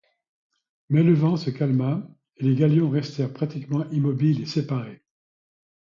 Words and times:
Mais 0.89 1.03
le 1.03 1.13
vent 1.13 1.37
se 1.37 1.51
calma, 1.51 2.01
et 2.37 2.43
les 2.43 2.55
galions 2.55 2.89
restèrent 2.89 3.31
pratiquement 3.33 3.87
immobiles 3.91 4.41
et 4.41 4.45
séparés. 4.47 5.03